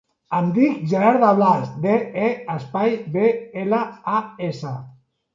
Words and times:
Em 0.35 0.45
dic 0.53 0.77
Gerard 0.91 1.19
De 1.23 1.27
Blas: 1.39 1.67
de, 1.83 1.97
e, 2.27 2.29
espai, 2.53 2.95
be, 3.17 3.27
ela, 3.65 3.83
a, 4.15 4.23
essa. 4.49 4.73